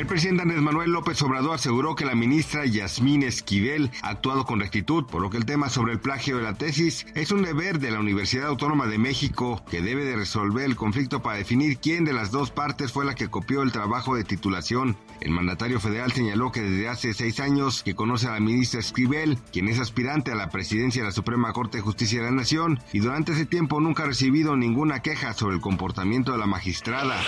[0.00, 4.58] El presidente Andrés Manuel López Obrador aseguró que la ministra Yasmín Esquivel ha actuado con
[4.58, 7.80] rectitud, por lo que el tema sobre el plagio de la tesis es un deber
[7.80, 12.06] de la Universidad Autónoma de México, que debe de resolver el conflicto para definir quién
[12.06, 14.96] de las dos partes fue la que copió el trabajo de titulación.
[15.20, 19.36] El mandatario federal señaló que desde hace seis años que conoce a la ministra Esquivel,
[19.52, 22.80] quien es aspirante a la presidencia de la Suprema Corte de Justicia de la Nación,
[22.94, 27.20] y durante ese tiempo nunca ha recibido ninguna queja sobre el comportamiento de la magistrada.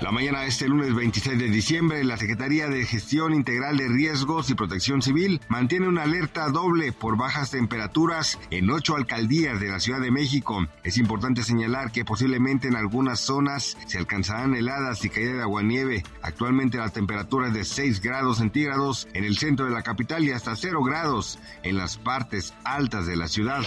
[0.00, 4.48] La mañana de este lunes 26 de diciembre, la Secretaría de Gestión Integral de Riesgos
[4.48, 9.80] y Protección Civil mantiene una alerta doble por bajas temperaturas en ocho alcaldías de la
[9.80, 10.68] Ciudad de México.
[10.84, 16.04] Es importante señalar que posiblemente en algunas zonas se alcanzarán heladas y caída de aguanieve.
[16.22, 20.30] Actualmente la temperatura es de 6 grados centígrados en el centro de la capital y
[20.30, 23.64] hasta 0 grados en las partes altas de la ciudad.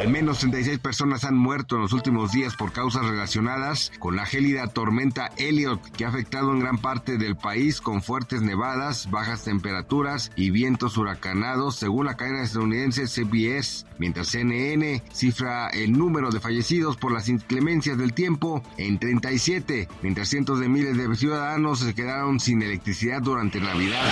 [0.00, 4.26] Al menos 36 personas han muerto en los últimos días por causas relacionadas con la
[4.26, 9.42] gélida tormenta Elliot que ha afectado en gran parte del país con fuertes nevadas, bajas
[9.42, 16.40] temperaturas y vientos huracanados, según la cadena estadounidense CBS, mientras CNN cifra el número de
[16.40, 21.94] fallecidos por las inclemencias del tiempo en 37, mientras cientos de miles de ciudadanos se
[21.94, 24.04] quedaron sin electricidad durante Navidad.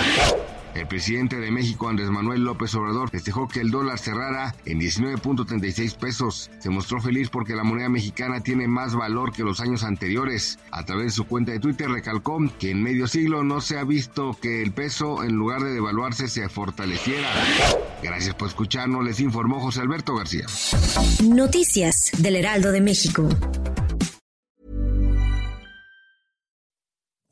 [0.75, 5.95] El presidente de México, Andrés Manuel López Obrador, festejó que el dólar cerrara en 19.36
[5.95, 6.51] pesos.
[6.59, 10.59] Se mostró feliz porque la moneda mexicana tiene más valor que los años anteriores.
[10.71, 13.85] A través de su cuenta de Twitter recalcó que en medio siglo no se ha
[13.85, 17.29] visto que el peso, en lugar de devaluarse, se fortaleciera.
[18.03, 20.45] Gracias por escucharnos, les informó José Alberto García.
[21.23, 23.29] Noticias del Heraldo de México.